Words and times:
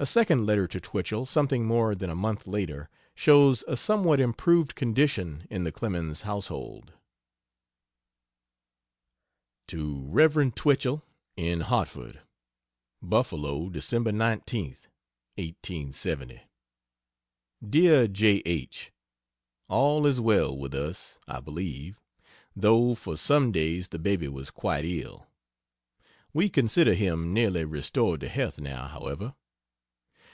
A 0.00 0.06
second 0.06 0.44
letter 0.44 0.66
to 0.66 0.80
Twichell, 0.80 1.24
something 1.24 1.64
more 1.66 1.94
than 1.94 2.10
a 2.10 2.16
month 2.16 2.48
later, 2.48 2.90
shows 3.14 3.62
a 3.68 3.76
somewhat 3.76 4.18
improved 4.18 4.74
condition 4.74 5.46
in 5.50 5.62
the 5.62 5.70
Clemens 5.70 6.22
household. 6.22 6.94
To 9.68 10.02
Rev. 10.08 10.52
Twichell, 10.56 11.04
in 11.36 11.60
Hartford: 11.60 12.20
BUF. 13.02 13.30
Dec. 13.30 13.70
19th, 13.70 14.88
1870. 15.36 16.40
DEAR 17.64 18.08
J. 18.08 18.42
H., 18.44 18.90
All 19.68 20.06
is 20.06 20.20
well 20.20 20.58
with 20.58 20.74
us, 20.74 21.20
I 21.28 21.38
believe 21.38 22.00
though 22.56 22.96
for 22.96 23.16
some 23.16 23.52
days 23.52 23.86
the 23.90 24.00
baby 24.00 24.26
was 24.26 24.50
quite 24.50 24.84
ill. 24.84 25.28
We 26.32 26.48
consider 26.48 26.94
him 26.94 27.32
nearly 27.32 27.64
restored 27.64 28.18
to 28.22 28.28
health 28.28 28.58
now, 28.58 28.88
however. 28.88 29.36